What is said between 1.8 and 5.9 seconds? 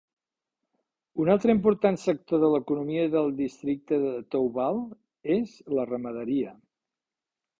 sector de l'economia del districte de Thoubal és la